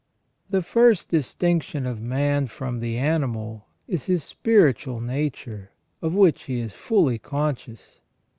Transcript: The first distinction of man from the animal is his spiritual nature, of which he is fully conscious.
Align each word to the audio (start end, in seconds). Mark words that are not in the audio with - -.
The 0.49 0.63
first 0.63 1.09
distinction 1.09 1.85
of 1.85 2.01
man 2.01 2.47
from 2.47 2.79
the 2.79 2.97
animal 2.97 3.67
is 3.87 4.05
his 4.05 4.23
spiritual 4.23 4.99
nature, 4.99 5.73
of 6.01 6.15
which 6.15 6.45
he 6.45 6.59
is 6.59 6.73
fully 6.73 7.19
conscious. 7.19 7.99